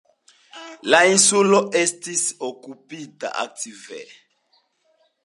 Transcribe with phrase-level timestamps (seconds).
[0.93, 4.01] La insulo estis okupita antikve.